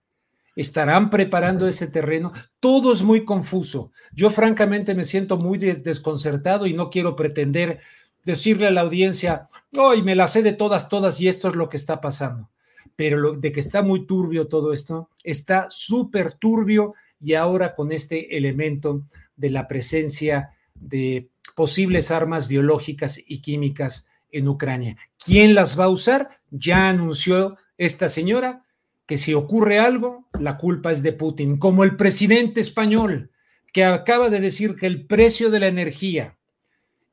¿Estarán 0.55 1.09
preparando 1.09 1.67
ese 1.67 1.87
terreno? 1.87 2.33
Todo 2.61 2.93
es 2.93 3.03
muy 3.03 3.25
confuso. 3.25 3.93
Yo 4.13 4.31
francamente 4.31 4.95
me 4.95 5.05
siento 5.05 5.39
muy 5.39 5.59
desconcertado 5.59 6.67
y 6.67 6.75
no 6.75 6.91
quiero 6.91 7.17
pretender 7.17 7.81
decirle 8.25 8.67
a 8.67 8.71
la 8.71 8.83
audiencia, 8.83 9.49
hoy 9.77 10.03
me 10.03 10.15
la 10.15 10.29
sé 10.29 10.43
de 10.43 10.53
todas, 10.53 10.89
todas 10.89 11.21
y 11.21 11.29
esto 11.29 11.49
es 11.49 11.57
lo 11.57 11.69
que 11.69 11.77
está 11.77 12.01
pasando. 12.01 12.51
Pero 12.97 13.19
lo, 13.19 13.33
de 13.33 13.53
que 13.53 13.61
está 13.61 13.83
muy 13.83 14.07
turbio 14.07 14.49
todo 14.49 14.73
esto, 14.73 15.09
está 15.25 15.67
súper 15.71 16.35
turbio 16.35 16.95
y 17.21 17.35
ahora 17.35 17.75
con 17.75 17.91
este 17.91 18.37
elemento 18.37 19.05
de 19.37 19.51
la 19.51 19.67
presencia 19.67 20.51
de 20.75 21.31
posibles 21.55 22.11
armas 22.11 22.49
biológicas 22.49 23.21
y 23.27 23.41
químicas 23.41 24.09
en 24.31 24.49
Ucrania. 24.49 24.97
¿Quién 25.25 25.55
las 25.55 25.79
va 25.79 25.85
a 25.85 25.91
usar? 25.91 26.41
Ya 26.51 26.89
anunció 26.89 27.57
esta 27.77 28.09
señora 28.09 28.65
que 29.07 29.19
si 29.19 29.35
ocurre 29.35 29.79
algo, 29.79 30.29
la 30.41 30.57
culpa 30.57 30.91
es 30.91 31.03
de 31.03 31.13
Putin, 31.13 31.59
como 31.59 31.85
el 31.85 31.97
presidente 31.97 32.61
español 32.61 33.31
que 33.73 33.85
acaba 33.85 34.29
de 34.29 34.41
decir 34.41 34.77
que 34.77 34.87
el 34.87 35.07
precio 35.07 35.51
de 35.51 35.61
la 35.61 35.67
energía 35.67 36.39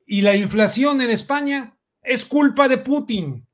y 0.06 0.21
la 0.21 0.36
inflación 0.36 1.02
en 1.02 1.10
España 1.10 1.78
es 2.02 2.25
culpa 2.25 2.67
de 2.67 2.80
Putin. 2.80 3.47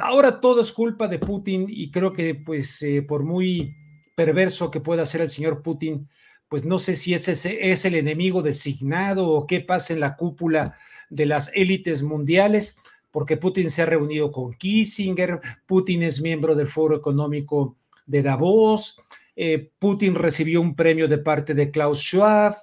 Ahora 0.00 0.40
todo 0.40 0.60
es 0.60 0.72
culpa 0.72 1.06
de 1.06 1.18
Putin 1.18 1.66
y 1.68 1.90
creo 1.90 2.12
que 2.12 2.34
pues 2.34 2.82
eh, 2.82 3.02
por 3.02 3.22
muy 3.22 3.76
perverso 4.16 4.70
que 4.70 4.80
pueda 4.80 5.04
ser 5.06 5.20
el 5.20 5.30
señor 5.30 5.62
Putin, 5.62 6.08
pues 6.48 6.64
no 6.64 6.78
sé 6.78 6.94
si 6.94 7.14
ese 7.14 7.32
es 7.72 7.84
el 7.84 7.94
enemigo 7.94 8.42
designado 8.42 9.28
o 9.28 9.46
qué 9.46 9.60
pasa 9.60 9.92
en 9.92 10.00
la 10.00 10.16
cúpula 10.16 10.74
de 11.10 11.26
las 11.26 11.50
élites 11.54 12.02
mundiales, 12.02 12.78
porque 13.14 13.36
Putin 13.36 13.70
se 13.70 13.80
ha 13.80 13.86
reunido 13.86 14.32
con 14.32 14.54
Kissinger, 14.54 15.40
Putin 15.66 16.02
es 16.02 16.20
miembro 16.20 16.56
del 16.56 16.66
Foro 16.66 16.96
Económico 16.96 17.76
de 18.06 18.24
Davos, 18.24 19.00
eh, 19.36 19.70
Putin 19.78 20.16
recibió 20.16 20.60
un 20.60 20.74
premio 20.74 21.06
de 21.06 21.18
parte 21.18 21.54
de 21.54 21.70
Klaus 21.70 22.00
Schwab, 22.00 22.56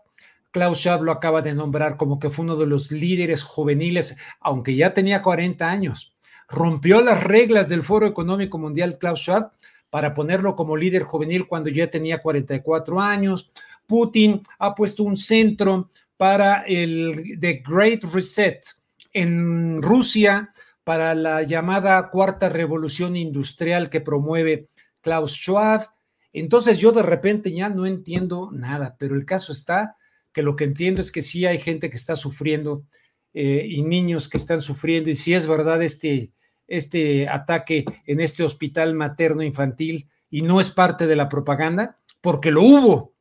Klaus 0.51 0.79
Schwab 0.79 1.03
lo 1.03 1.13
acaba 1.13 1.41
de 1.41 1.55
nombrar 1.55 1.95
como 1.95 2.19
que 2.19 2.29
fue 2.29 2.43
uno 2.43 2.57
de 2.57 2.65
los 2.65 2.91
líderes 2.91 3.43
juveniles, 3.43 4.17
aunque 4.41 4.75
ya 4.75 4.93
tenía 4.93 5.21
40 5.21 5.69
años. 5.69 6.13
Rompió 6.49 7.01
las 7.01 7.23
reglas 7.23 7.69
del 7.69 7.81
Foro 7.81 8.05
Económico 8.05 8.57
Mundial 8.57 8.97
Klaus 8.97 9.21
Schwab 9.21 9.53
para 9.89 10.13
ponerlo 10.13 10.57
como 10.57 10.75
líder 10.75 11.03
juvenil 11.03 11.47
cuando 11.47 11.69
ya 11.69 11.89
tenía 11.89 12.21
44 12.21 12.99
años. 12.99 13.53
Putin 13.87 14.41
ha 14.59 14.75
puesto 14.75 15.03
un 15.03 15.15
centro 15.15 15.89
para 16.17 16.63
el 16.63 17.37
The 17.39 17.63
Great 17.65 18.03
Reset, 18.13 18.80
en 19.13 19.81
Rusia 19.81 20.51
para 20.83 21.13
la 21.15 21.43
llamada 21.43 22.09
cuarta 22.09 22.49
revolución 22.49 23.15
industrial 23.15 23.89
que 23.89 24.01
promueve 24.01 24.67
Klaus 25.01 25.33
Schwab. 25.33 25.87
Entonces 26.33 26.77
yo 26.77 26.91
de 26.91 27.03
repente 27.03 27.51
ya 27.51 27.69
no 27.69 27.85
entiendo 27.85 28.49
nada, 28.53 28.95
pero 28.97 29.15
el 29.15 29.25
caso 29.25 29.51
está 29.51 29.95
que 30.31 30.43
lo 30.43 30.55
que 30.55 30.63
entiendo 30.63 31.01
es 31.01 31.11
que 31.11 31.21
sí 31.21 31.45
hay 31.45 31.59
gente 31.59 31.89
que 31.89 31.97
está 31.97 32.15
sufriendo 32.15 32.85
eh, 33.33 33.65
y 33.67 33.83
niños 33.83 34.29
que 34.29 34.37
están 34.37 34.61
sufriendo 34.61 35.09
y 35.09 35.15
si 35.15 35.33
es 35.33 35.47
verdad 35.47 35.81
este, 35.81 36.31
este 36.67 37.27
ataque 37.27 37.85
en 38.05 38.19
este 38.19 38.43
hospital 38.43 38.93
materno 38.93 39.43
infantil 39.43 40.09
y 40.29 40.41
no 40.41 40.61
es 40.61 40.69
parte 40.69 41.07
de 41.07 41.15
la 41.15 41.27
propaganda, 41.27 41.97
porque 42.21 42.51
lo 42.51 42.61
hubo, 42.61 43.13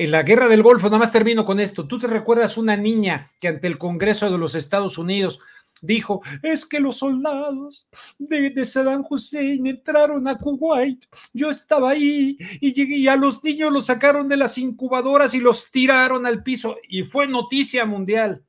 en 0.00 0.10
la 0.10 0.22
guerra 0.22 0.48
del 0.48 0.62
Golfo, 0.62 0.86
nada 0.86 1.00
más 1.00 1.12
termino 1.12 1.44
con 1.44 1.60
esto. 1.60 1.86
¿Tú 1.86 1.98
te 1.98 2.06
recuerdas 2.06 2.56
una 2.56 2.74
niña 2.74 3.30
que 3.38 3.48
ante 3.48 3.66
el 3.66 3.76
Congreso 3.76 4.30
de 4.30 4.38
los 4.38 4.54
Estados 4.54 4.96
Unidos 4.96 5.40
dijo, 5.82 6.22
es 6.42 6.64
que 6.64 6.80
los 6.80 6.96
soldados 6.96 7.86
de, 8.18 8.64
Saddam 8.64 9.04
Hussein 9.06 9.66
entraron 9.66 10.26
a 10.26 10.38
Kuwait, 10.38 11.04
yo 11.34 11.50
estaba 11.50 11.90
ahí 11.90 12.38
y, 12.62 12.82
y 12.82 13.08
a 13.08 13.16
los 13.16 13.44
niños 13.44 13.70
los 13.70 13.86
sacaron 13.86 14.26
de 14.26 14.38
las 14.38 14.56
incubadoras 14.56 15.34
y 15.34 15.38
los 15.38 15.70
tiraron 15.70 16.24
al 16.24 16.42
piso 16.42 16.76
y 16.88 17.02
fue 17.02 17.28
noticia 17.28 17.84
mundial. 17.84 18.42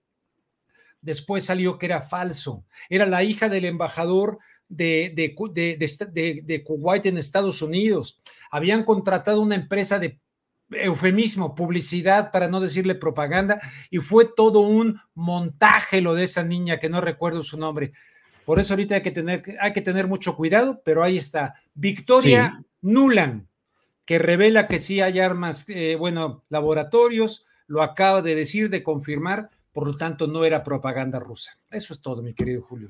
Después 1.02 1.44
salió 1.44 1.78
que 1.78 1.88
era 1.88 2.02
falso, 2.02 2.64
era 2.90 3.06
la 3.06 3.24
hija 3.24 3.50
del 3.50 3.66
embajador 3.66 4.40
de, 4.70 5.12
de, 5.14 6.64
Kuwait 6.64 7.06
en 7.08 7.18
Estados 7.18 7.62
Unidos. 7.62 8.22
Habían 8.52 8.86
contratado 8.86 9.42
una 9.42 9.56
empresa 9.56 10.00
de 10.00 10.18
eufemismo, 10.72 11.56
publicidad, 11.56 12.32
para 12.32 12.48
no 12.48 12.60
decirle 12.60 12.96
propaganda, 12.96 13.60
y 13.90 13.98
fue 14.00 14.26
todo 14.26 14.62
un 14.62 15.00
montaje 15.14 16.02
lo 16.02 16.16
de 16.16 16.24
esa 16.24 16.44
niña 16.44 16.80
que 16.80 16.90
no 16.90 17.02
recuerdo 17.02 17.44
su 17.44 17.58
nombre. 17.58 17.92
Por 18.46 18.60
eso 18.60 18.74
ahorita 18.74 18.96
hay 18.96 19.02
que 19.02 19.12
tener, 19.12 19.44
hay 19.60 19.74
que 19.74 19.82
tener 19.82 20.08
mucho 20.08 20.36
cuidado, 20.36 20.82
pero 20.84 21.04
ahí 21.04 21.18
está. 21.18 21.56
Victoria 21.74 22.64
Nuland, 22.82 23.48
que 24.06 24.20
revela 24.20 24.68
que 24.68 24.80
sí 24.80 25.02
hay 25.02 25.20
armas, 25.20 25.66
eh, 25.70 25.96
bueno, 25.96 26.44
laboratorios, 26.50 27.46
lo 27.68 27.82
acaba 27.82 28.22
de 28.22 28.36
decir, 28.36 28.70
de 28.70 28.84
confirmar, 28.84 29.50
por 29.72 29.88
lo 29.88 29.96
tanto 29.96 30.28
no 30.28 30.44
era 30.44 30.64
propaganda 30.64 31.20
rusa. 31.20 31.58
Eso 31.70 31.94
es 31.94 32.02
todo, 32.02 32.22
mi 32.22 32.34
querido 32.34 32.62
Julio. 32.62 32.90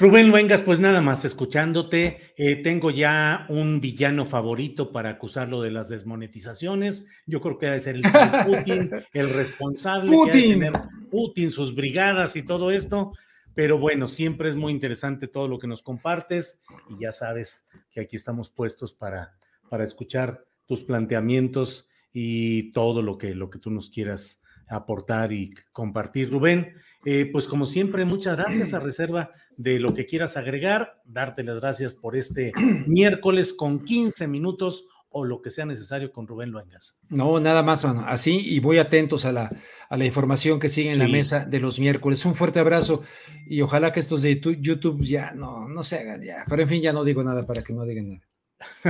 Rubén 0.00 0.30
Luengas, 0.30 0.62
pues 0.62 0.80
nada 0.80 1.02
más 1.02 1.26
escuchándote, 1.26 2.32
eh, 2.38 2.56
tengo 2.56 2.90
ya 2.90 3.44
un 3.50 3.82
villano 3.82 4.24
favorito 4.24 4.92
para 4.92 5.10
acusarlo 5.10 5.60
de 5.60 5.70
las 5.70 5.90
desmonetizaciones. 5.90 7.04
Yo 7.26 7.42
creo 7.42 7.58
que 7.58 7.66
debe 7.66 7.80
ser 7.80 7.96
el 7.96 8.02
Putin, 8.46 8.90
el 9.12 9.28
responsable. 9.28 10.10
Putin. 10.10 10.70
Putin, 11.10 11.50
sus 11.50 11.74
brigadas 11.74 12.34
y 12.36 12.42
todo 12.42 12.70
esto. 12.70 13.12
Pero 13.54 13.76
bueno, 13.76 14.08
siempre 14.08 14.48
es 14.48 14.56
muy 14.56 14.72
interesante 14.72 15.28
todo 15.28 15.48
lo 15.48 15.58
que 15.58 15.66
nos 15.66 15.82
compartes 15.82 16.62
y 16.88 17.02
ya 17.02 17.12
sabes 17.12 17.68
que 17.90 18.00
aquí 18.00 18.16
estamos 18.16 18.48
puestos 18.48 18.94
para, 18.94 19.36
para 19.68 19.84
escuchar 19.84 20.46
tus 20.64 20.80
planteamientos 20.80 21.90
y 22.14 22.72
todo 22.72 23.02
lo 23.02 23.18
que, 23.18 23.34
lo 23.34 23.50
que 23.50 23.58
tú 23.58 23.70
nos 23.70 23.90
quieras 23.90 24.39
aportar 24.70 25.32
y 25.32 25.50
compartir. 25.72 26.30
Rubén, 26.30 26.74
eh, 27.04 27.28
pues 27.30 27.46
como 27.46 27.66
siempre, 27.66 28.04
muchas 28.04 28.38
gracias 28.38 28.72
a 28.72 28.80
reserva 28.80 29.32
de 29.56 29.78
lo 29.78 29.92
que 29.94 30.06
quieras 30.06 30.36
agregar, 30.36 31.00
darte 31.04 31.42
las 31.42 31.60
gracias 31.60 31.94
por 31.94 32.16
este 32.16 32.52
miércoles 32.86 33.52
con 33.52 33.84
15 33.84 34.26
minutos 34.26 34.86
o 35.12 35.24
lo 35.24 35.42
que 35.42 35.50
sea 35.50 35.66
necesario 35.66 36.12
con 36.12 36.26
Rubén 36.26 36.50
Luengas. 36.50 37.00
No, 37.08 37.40
nada 37.40 37.64
más, 37.64 37.84
mano. 37.84 38.04
Así 38.06 38.38
y 38.38 38.60
voy 38.60 38.78
atentos 38.78 39.24
a 39.24 39.32
la, 39.32 39.50
a 39.88 39.96
la 39.96 40.04
información 40.04 40.60
que 40.60 40.68
sigue 40.68 40.92
en 40.92 41.00
la 41.00 41.08
mesa 41.08 41.44
de 41.44 41.58
los 41.58 41.80
miércoles. 41.80 42.24
Un 42.24 42.36
fuerte 42.36 42.60
abrazo 42.60 43.02
y 43.46 43.60
ojalá 43.60 43.92
que 43.92 43.98
estos 43.98 44.22
de 44.22 44.40
YouTube 44.40 45.02
ya 45.02 45.32
no, 45.34 45.68
no 45.68 45.82
se 45.82 45.98
hagan 45.98 46.22
ya. 46.22 46.44
Pero 46.48 46.62
en 46.62 46.68
fin, 46.68 46.80
ya 46.80 46.92
no 46.92 47.02
digo 47.02 47.24
nada 47.24 47.44
para 47.44 47.62
que 47.62 47.72
no 47.72 47.84
digan 47.84 48.08
nada. 48.08 48.30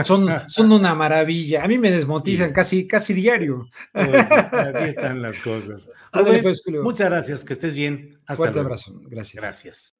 Son, 0.05 0.29
son 0.49 0.73
una 0.73 0.95
maravilla. 0.95 1.65
A 1.65 1.69
mí 1.69 1.79
me 1.79 1.91
desmotizan 1.91 2.53
casi, 2.53 2.87
casi 2.87 3.15
diario. 3.15 3.69
Pues, 3.93 4.09
así 4.53 4.89
están 4.89 5.23
las 5.23 5.39
cosas. 5.41 5.91
Pues, 6.43 6.63
muchas 6.83 7.11
gracias, 7.11 7.45
que 7.45 7.53
estés 7.53 7.75
bien. 7.75 8.19
Hasta 8.23 8.37
Fuerte 8.37 8.55
luego. 8.55 8.69
abrazo. 8.69 9.01
Gracias. 9.09 9.35
Gracias. 9.35 10.00